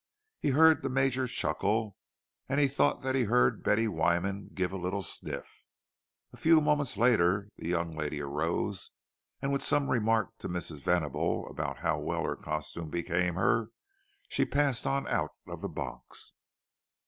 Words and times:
He 0.39 0.49
heard 0.49 0.81
the 0.81 0.89
Major 0.89 1.27
chuckle, 1.27 1.95
and 2.49 2.59
he 2.59 2.67
thought 2.67 3.03
that 3.03 3.13
he 3.13 3.25
heard 3.25 3.63
Betty 3.63 3.87
Wyman 3.87 4.49
give 4.55 4.71
a 4.71 4.75
little 4.77 5.03
sniff. 5.03 5.63
A 6.33 6.37
few 6.37 6.59
moments 6.59 6.97
later 6.97 7.49
the 7.55 7.67
young 7.67 7.95
lady 7.95 8.19
arose, 8.19 8.89
and 9.43 9.51
with 9.53 9.61
some 9.61 9.91
remark 9.91 10.35
to 10.39 10.49
Mrs. 10.49 10.79
Venable 10.79 11.47
about 11.47 11.77
how 11.77 11.99
well 11.99 12.23
her 12.23 12.35
costume 12.35 12.89
became 12.89 13.35
her, 13.35 13.69
she 14.27 14.43
passed 14.43 14.87
on 14.87 15.07
out 15.07 15.33
of 15.47 15.61
the 15.61 15.69
box. 15.69 16.33